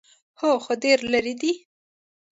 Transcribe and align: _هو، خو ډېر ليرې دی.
_هو، 0.39 0.49
خو 0.63 0.71
ډېر 0.83 0.99
ليرې 1.11 1.33
دی. 1.41 1.53